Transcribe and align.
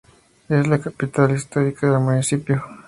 Es 0.49 0.65
la 0.67 0.79
capital 0.81 1.29
histórica 1.35 1.85
del 1.91 1.99
municipio. 1.99 2.65